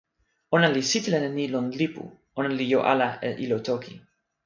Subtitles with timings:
[0.55, 2.03] ona li sitelen e ni lon lipu:
[2.39, 3.93] ona li jo ala e ilo toki.